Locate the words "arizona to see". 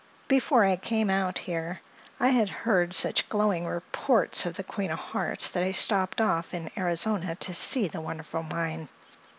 6.75-7.87